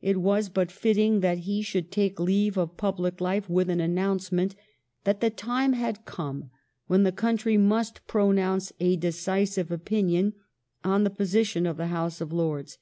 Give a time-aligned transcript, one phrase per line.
[0.00, 4.54] It was but fitting that he should take leave of public life with an announcement
[5.02, 6.50] that the time had come
[6.86, 10.34] when the country must pro nounce a decisive opinion
[10.84, 12.78] on the position of the House of Lords.